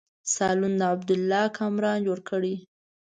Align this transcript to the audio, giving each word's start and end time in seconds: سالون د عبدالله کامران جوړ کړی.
سالون 0.33 0.73
د 0.77 0.81
عبدالله 0.93 1.43
کامران 1.57 1.97
جوړ 2.07 2.19
کړی. 2.29 2.55